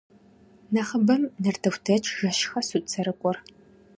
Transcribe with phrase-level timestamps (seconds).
[0.73, 3.37] Нэхъыбэм нартыхудэч жэщхэсут зэрыкӀуэр.